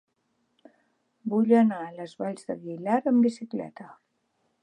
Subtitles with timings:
[1.33, 3.89] Vull anar a les Valls d'Aguilar amb bicicleta.